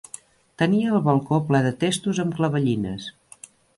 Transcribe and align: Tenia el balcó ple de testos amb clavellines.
Tenia 0.61 0.93
el 0.99 1.03
balcó 1.09 1.39
ple 1.49 1.61
de 1.67 1.73
testos 1.85 2.23
amb 2.25 2.39
clavellines. 2.41 3.07